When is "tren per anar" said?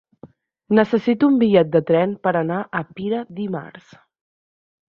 1.91-2.59